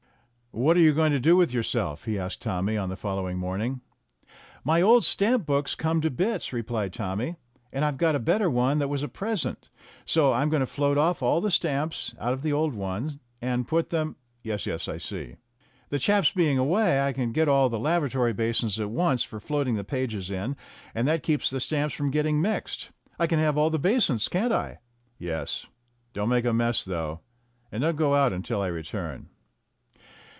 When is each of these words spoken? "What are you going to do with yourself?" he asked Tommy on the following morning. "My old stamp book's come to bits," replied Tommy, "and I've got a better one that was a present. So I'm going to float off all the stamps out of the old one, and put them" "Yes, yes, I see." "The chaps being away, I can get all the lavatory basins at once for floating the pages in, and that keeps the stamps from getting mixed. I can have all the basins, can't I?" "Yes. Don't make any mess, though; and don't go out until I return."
"What 0.53 0.75
are 0.75 0.81
you 0.81 0.91
going 0.93 1.13
to 1.13 1.19
do 1.21 1.37
with 1.37 1.53
yourself?" 1.53 2.03
he 2.03 2.19
asked 2.19 2.41
Tommy 2.41 2.75
on 2.75 2.89
the 2.89 2.97
following 2.97 3.37
morning. 3.37 3.79
"My 4.65 4.81
old 4.81 5.05
stamp 5.05 5.45
book's 5.45 5.75
come 5.75 6.01
to 6.01 6.09
bits," 6.11 6.51
replied 6.51 6.91
Tommy, 6.91 7.37
"and 7.71 7.85
I've 7.85 7.95
got 7.95 8.15
a 8.15 8.19
better 8.19 8.49
one 8.49 8.77
that 8.79 8.89
was 8.89 9.01
a 9.01 9.07
present. 9.07 9.69
So 10.05 10.33
I'm 10.33 10.49
going 10.49 10.59
to 10.59 10.65
float 10.65 10.97
off 10.97 11.23
all 11.23 11.39
the 11.39 11.51
stamps 11.51 12.13
out 12.19 12.33
of 12.33 12.41
the 12.41 12.51
old 12.51 12.73
one, 12.73 13.21
and 13.41 13.65
put 13.65 13.91
them" 13.91 14.17
"Yes, 14.43 14.65
yes, 14.65 14.89
I 14.89 14.97
see." 14.97 15.37
"The 15.87 15.99
chaps 15.99 16.33
being 16.33 16.57
away, 16.57 16.99
I 16.99 17.13
can 17.13 17.31
get 17.31 17.47
all 17.47 17.69
the 17.69 17.79
lavatory 17.79 18.33
basins 18.33 18.77
at 18.77 18.89
once 18.89 19.23
for 19.23 19.39
floating 19.39 19.75
the 19.75 19.85
pages 19.85 20.29
in, 20.29 20.57
and 20.93 21.07
that 21.07 21.23
keeps 21.23 21.49
the 21.49 21.61
stamps 21.61 21.95
from 21.95 22.11
getting 22.11 22.41
mixed. 22.41 22.91
I 23.17 23.25
can 23.25 23.39
have 23.39 23.57
all 23.57 23.69
the 23.69 23.79
basins, 23.79 24.27
can't 24.27 24.51
I?" 24.51 24.79
"Yes. 25.17 25.67
Don't 26.11 26.27
make 26.27 26.43
any 26.43 26.55
mess, 26.55 26.83
though; 26.83 27.21
and 27.71 27.81
don't 27.81 27.95
go 27.95 28.15
out 28.15 28.33
until 28.33 28.61
I 28.61 28.67
return." 28.67 29.29